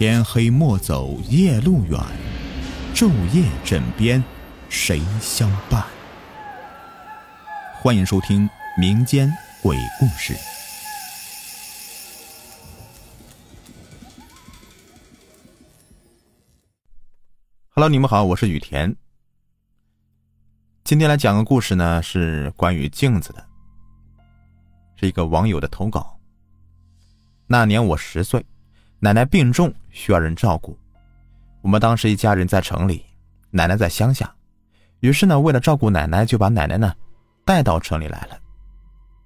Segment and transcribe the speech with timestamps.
[0.00, 2.00] 天黑莫走夜路远，
[2.94, 4.24] 昼夜枕边
[4.70, 5.84] 谁相伴？
[7.74, 9.30] 欢迎收听民间
[9.62, 10.34] 鬼故事。
[17.74, 18.96] Hello，你们好，我是雨田。
[20.82, 23.46] 今天来讲个故事呢，是关于镜子的，
[24.96, 26.18] 是一个网友的投稿。
[27.46, 28.42] 那年我十岁。
[29.02, 30.78] 奶奶病重，需要人照顾。
[31.62, 33.02] 我们当时一家人在城里，
[33.50, 34.30] 奶奶在乡下。
[35.00, 36.94] 于是呢，为了照顾奶奶，就把奶奶呢
[37.46, 38.38] 带到城里来了。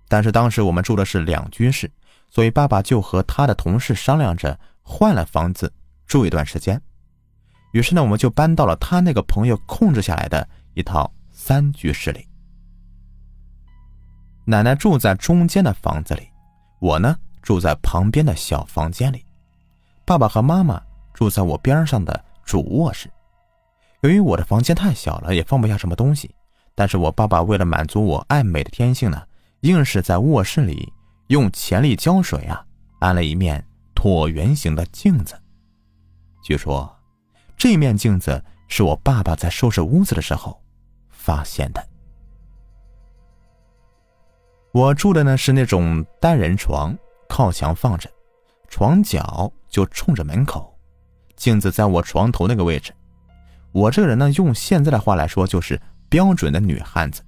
[0.07, 1.91] 但是当时我们住的是两居室，
[2.31, 5.73] 所以爸爸就和他的同事商量着换了房子
[6.07, 6.81] 住一段时间。
[7.73, 12.25] 于是呢，我们就搬到了他那个朋友控制下来的一套三居室里。
[14.45, 16.29] 奶奶住在中间的房子里，
[16.79, 19.25] 我呢住在旁边的小房间里。
[20.05, 20.81] 爸爸和妈妈
[21.13, 23.11] 住在我边上的主卧室。
[24.03, 26.35] 由于我的房间太小了，也放不下什么东西，
[26.75, 29.23] 但是我爸爸为了满足我爱美的天性呢，
[29.61, 30.93] 硬是在卧室里
[31.29, 32.63] 用潜力胶水啊
[32.99, 35.41] 安了一面椭圆形的镜子。
[36.43, 36.95] 据说，
[37.57, 40.61] 这面镜子是我爸爸在收拾屋子的时候
[41.09, 41.83] 发现的。
[44.73, 46.95] 我住的呢是那种单人床，
[47.27, 48.11] 靠墙放着，
[48.75, 49.53] 床脚。
[49.69, 50.73] 就冲着门口，
[51.35, 52.93] 镜子在我床头那个位置。
[53.73, 57.21] 我这个人呢，用现在的话来说，就是标准的女汉子。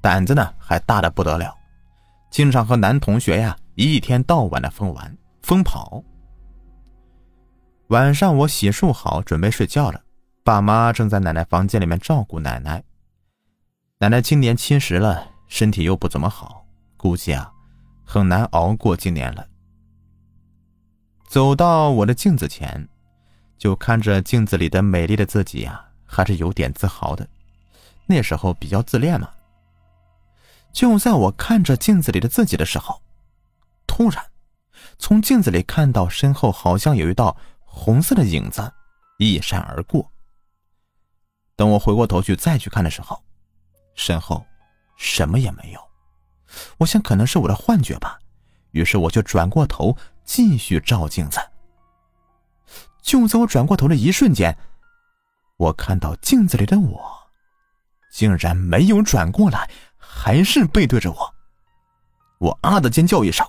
[0.00, 1.54] 胆子呢还大的不得了，
[2.28, 6.02] 经常和男同学呀一天到晚的疯玩疯跑。
[7.90, 10.00] 晚上我洗漱好准备睡觉了，
[10.42, 12.82] 爸妈正在奶奶房间里面照顾奶奶。
[14.00, 17.52] 奶奶今年七十了，身体又不怎么好，估计啊
[18.04, 19.46] 很难熬过今年了。
[21.26, 22.88] 走到我的镜子前，
[23.58, 27.28] 就看着镜子里的美丽的自己呀，还是有点自豪的。
[28.06, 29.28] 那时候比较自恋嘛。
[30.72, 33.02] 就在我看着镜子里的自己的时候，
[33.86, 34.24] 突然
[34.98, 38.72] 从镜子里看到身后好像有一道红色的影子
[39.18, 40.10] 一闪而过。
[41.56, 43.20] 等我回过头去再去看的时候，
[43.94, 44.46] 身后
[44.96, 45.80] 什么也没有。
[46.78, 48.18] 我想可能是我的幻觉吧，
[48.70, 49.96] 于是我就转过头。
[50.26, 51.40] 继续照镜子。
[53.00, 54.58] 就在我转过头的一瞬间，
[55.56, 57.00] 我看到镜子里的我，
[58.12, 61.34] 竟然没有转过来，还是背对着我。
[62.38, 63.46] 我啊的尖叫一声，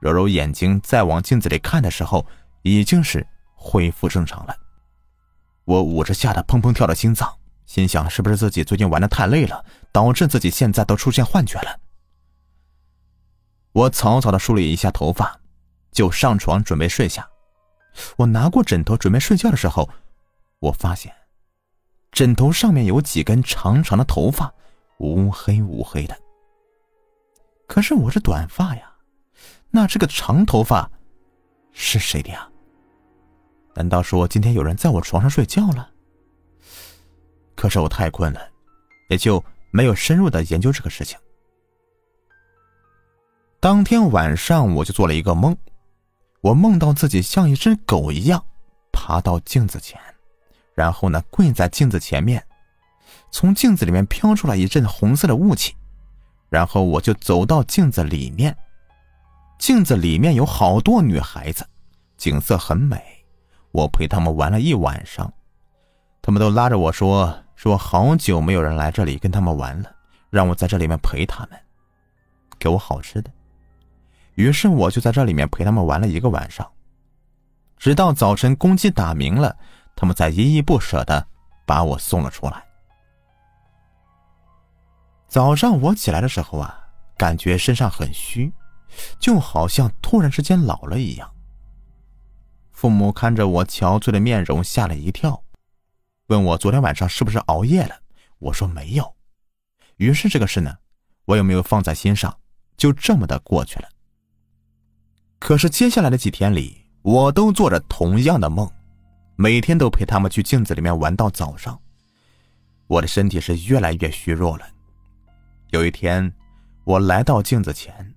[0.00, 2.24] 揉揉眼睛，再往镜子里看的时候，
[2.60, 4.54] 已经是恢复正常了。
[5.64, 7.34] 我捂着吓得砰砰跳的心脏，
[7.64, 11.80] 心想：是不是自己最近玩的太累了，导致自己现在都出现幻觉了？
[13.72, 15.41] 我草草的梳理一下头发。
[15.92, 17.28] 就上床准备睡下，
[18.16, 19.88] 我拿过枕头准备睡觉的时候，
[20.58, 21.14] 我发现
[22.10, 24.52] 枕头上面有几根长长的头发，
[24.98, 26.18] 乌黑乌黑的。
[27.68, 28.90] 可是我是短发呀，
[29.70, 30.90] 那这个长头发
[31.72, 32.48] 是谁的呀？
[33.74, 35.90] 难道说今天有人在我床上睡觉了？
[37.54, 38.40] 可是我太困了，
[39.08, 41.18] 也就没有深入的研究这个事情。
[43.60, 45.54] 当天晚上我就做了一个梦。
[46.42, 48.44] 我梦到自己像一只狗一样，
[48.92, 49.98] 爬到镜子前，
[50.74, 52.44] 然后呢跪在镜子前面，
[53.30, 55.72] 从镜子里面飘出来一阵红色的雾气，
[56.50, 58.56] 然后我就走到镜子里面，
[59.56, 61.64] 镜子里面有好多女孩子，
[62.16, 63.00] 景色很美，
[63.70, 65.32] 我陪他们玩了一晚上，
[66.20, 69.94] 他们都拉着我说说好久没有人来这里跟他们玩了，
[70.28, 71.50] 让我在这里面陪他们，
[72.58, 73.30] 给我好吃的。
[74.34, 76.70] 于是我就在这里面陪他们玩了一个晚上，
[77.76, 79.56] 直到早晨公鸡打鸣了，
[79.94, 81.26] 他们才依依不舍的
[81.66, 82.64] 把我送了出来。
[85.28, 86.78] 早上我起来的时候啊，
[87.16, 88.52] 感觉身上很虚，
[89.18, 91.30] 就好像突然之间老了一样。
[92.70, 95.42] 父母看着我憔悴的面容，吓了一跳，
[96.26, 97.94] 问我昨天晚上是不是熬夜了。
[98.38, 99.14] 我说没有。
[99.96, 100.76] 于是这个事呢，
[101.26, 102.36] 我也没有放在心上，
[102.76, 103.88] 就这么的过去了。
[105.42, 108.70] 可是接下来的几天里，我都做着同样的梦，
[109.34, 111.76] 每天都陪他们去镜子里面玩到早上。
[112.86, 114.64] 我的身体是越来越虚弱了。
[115.70, 116.32] 有一天，
[116.84, 118.14] 我来到镜子前，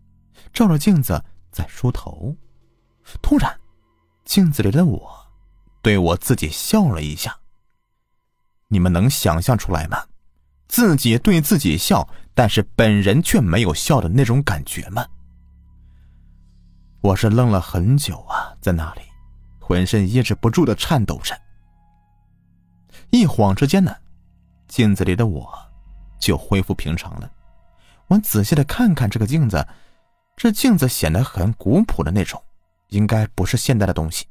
[0.54, 1.19] 照着镜子
[1.51, 2.31] 在梳头，
[3.24, 3.60] 突然，
[4.24, 5.12] 镜子里的我
[5.81, 7.36] 对我自己笑了一下。
[8.68, 9.98] 你们能想象出来吗？
[10.68, 15.04] 自己对自己笑，但是本人却没有笑的那种感觉吗？
[17.05, 19.01] 我是愣了很久啊，在那里
[19.59, 21.39] 浑身抑制不住的颤抖着。
[23.11, 23.95] 一晃之间呢，
[24.67, 25.47] 镜子里的我
[26.19, 27.31] 就恢复平常了。
[28.07, 29.63] 我仔细的看看这个镜子，
[30.35, 32.41] 这镜子显得很古朴的那种，
[32.87, 34.25] 应该不是现代的东西。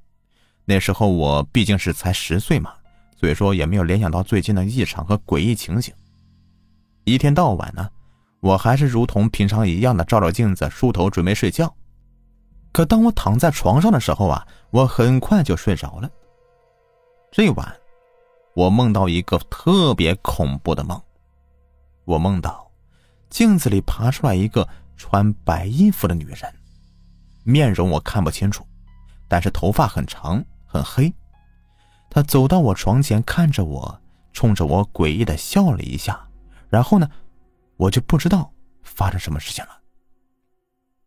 [0.64, 2.74] 那时候我毕竟是才十岁嘛，
[3.16, 5.94] 所以说也没有联想到最近的异常和诡异情景。
[7.04, 7.88] 一天到晚呢，
[8.40, 11.72] 我还是如同平常一样的照照镜子，梳头准备睡觉。
[12.74, 16.10] 可当我躺在床上的时候啊，我很快就睡着了。
[17.30, 17.72] 这晚，
[18.52, 21.00] 我梦到一个特别恐怖的梦。
[22.04, 22.68] 我梦到
[23.30, 26.52] 镜子里爬出来一个穿白衣服的女人，
[27.44, 28.66] 面容我看不清楚，
[29.28, 31.14] 但是头发很长很黑。
[32.10, 34.00] 她走到我床前，看着我，
[34.32, 36.20] 冲着我诡异的笑了一下。
[36.68, 37.08] 然后呢，
[37.76, 39.78] 我就不知道发生什么事情了。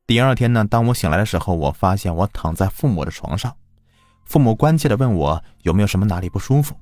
[0.07, 3.53] 第二天呢，当我醒来的时候，我发现我躺在父母的床上，
[4.23, 6.73] 父母关切的问我有没有什么哪里不舒服。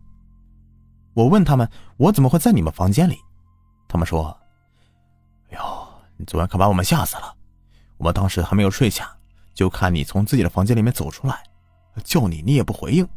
[1.15, 1.67] 我问他们，
[1.97, 3.17] 我怎么会在你们房间里？
[3.87, 4.37] 他们说
[5.49, 5.87] ：“哎呦，
[6.17, 7.35] 你昨晚可把我们吓死了！
[7.97, 9.17] 我们当时还没有睡下，
[9.55, 11.41] 就看你从自己的房间里面走出来，
[12.03, 13.07] 叫你你也不回应，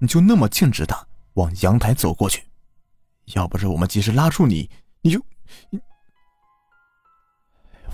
[0.00, 2.44] 你就那么径直的往阳台走过去，
[3.34, 4.68] 要不是我们及时拉住你。”
[5.00, 5.22] 你就，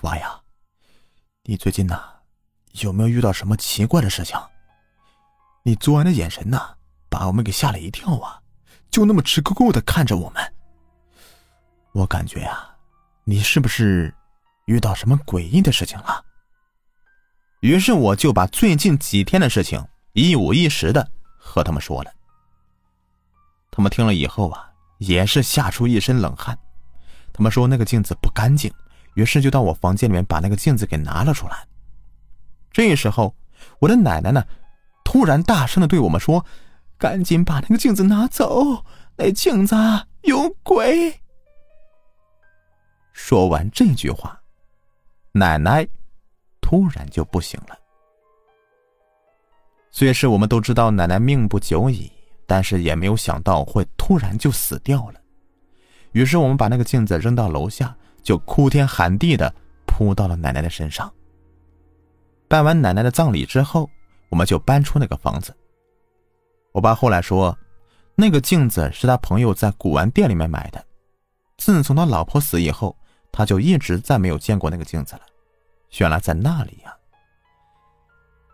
[0.01, 0.41] 娃呀，
[1.47, 2.03] 你最近呐，
[2.81, 4.41] 有没有遇到什么奇怪的事情？
[5.63, 6.75] 你昨晚的眼神呐，
[7.11, 8.41] 把我们给吓了一跳啊！
[8.91, 10.55] 就那么直勾勾的看着我们，
[11.93, 12.67] 我感觉呀，
[13.25, 14.15] 你是不是
[14.65, 16.25] 遇到什么诡异的事情了？
[17.61, 21.07] 于是我就把最近几天的事情一五一十的
[21.39, 22.11] 和他们说了。
[23.71, 26.59] 他们听了以后啊，也是吓出一身冷汗。
[27.35, 28.73] 他们说那个镜子不干净，
[29.15, 31.67] 于是就到我房间里面把那个镜子给拿了出来。
[32.71, 33.35] 这时候，
[33.79, 34.45] 我的奶奶呢，
[35.05, 36.45] 突然大声的对我们说
[36.99, 38.85] ：“赶紧把那个镜子拿走，
[39.17, 39.75] 那镜子
[40.23, 41.21] 有鬼。”
[43.13, 44.41] 说完这句话，
[45.33, 45.87] 奶奶
[46.61, 47.79] 突然就不行了。
[49.93, 52.11] 虽是我们都知道奶奶命不久矣，
[52.45, 55.21] 但是也没有想到会突然就死掉了。
[56.11, 59.55] 于是我们把那个镜子扔到楼下，就哭天喊地的
[59.87, 61.13] 扑到了奶奶的身上。
[62.49, 63.89] 办完奶奶的葬礼之后，
[64.31, 65.57] 我们就搬出那个房子。
[66.73, 67.57] 我爸后来说，
[68.17, 70.85] 那个镜子是他朋友在古玩店里面买的。
[71.59, 72.97] 自从他老婆死以后，
[73.31, 75.23] 他就一直再没有见过那个镜子了。
[75.99, 76.93] 原来在那里呀。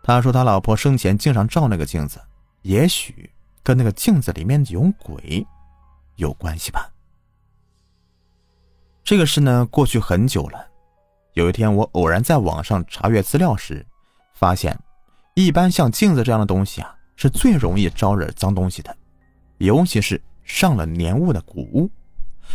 [0.03, 2.19] 他说他老婆生前经常照那个镜子，
[2.63, 3.31] 也许
[3.63, 5.45] 跟那个镜子里面有鬼
[6.17, 6.90] 有关系吧。
[9.11, 10.65] 这个事呢，过去很久了。
[11.33, 13.85] 有一天，我偶然在网上查阅资料时，
[14.35, 14.79] 发现，
[15.33, 18.97] 一般像镜子这样的东西啊，是最容易招惹脏东西的，
[19.57, 21.91] 尤其是上了年物的古物，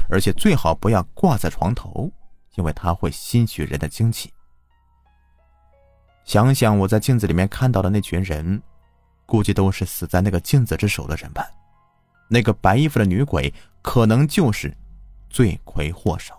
[0.08, 2.10] 而且最好不要挂在床头，
[2.54, 4.32] 因为它会吸取人的精气。
[6.24, 8.62] 想想我在镜子里面看到的那群人，
[9.26, 11.46] 估计都是死在那个镜子之手的人吧。
[12.28, 14.74] 那个白衣服的女鬼，可能就是。
[15.28, 16.34] 罪魁祸首。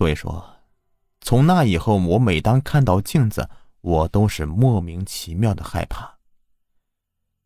[0.00, 0.42] 所以说，
[1.20, 3.46] 从那以后，我每当看到镜子，
[3.82, 6.10] 我都是莫名其妙的害怕。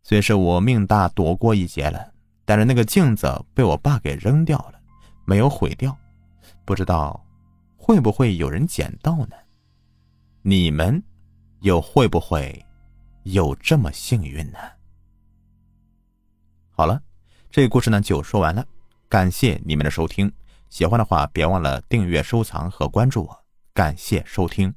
[0.04, 2.12] 虽是我命大，躲过一劫了，
[2.44, 4.74] 但是那个镜子被我爸给扔掉了，
[5.24, 5.98] 没有毁掉，
[6.64, 7.20] 不知道
[7.76, 9.34] 会不会有人捡到呢？
[10.42, 11.02] 你们
[11.62, 12.64] 又会不会
[13.24, 14.58] 有这么幸运呢？
[16.70, 17.02] 好了，
[17.50, 18.64] 这个故事呢就说完了。
[19.08, 20.32] 感谢你们的收听，
[20.74, 23.44] 喜欢的话别忘了订阅、收藏和关注我。
[23.72, 24.74] 感谢收听。